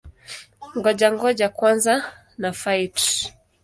[0.77, 1.93] Ngoja-ngoja kwanza
[2.41, 2.95] na-fight!